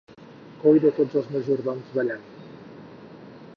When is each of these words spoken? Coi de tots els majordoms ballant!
Coi 0.63 0.79
de 0.85 0.91
tots 0.99 1.19
els 1.21 1.29
majordoms 1.35 1.93
ballant! 1.99 2.25